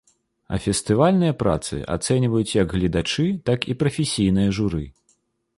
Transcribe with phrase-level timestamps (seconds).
[0.55, 4.83] А фестывальныя працы ацэньваюць як гледачы, так і прафесійнае журы.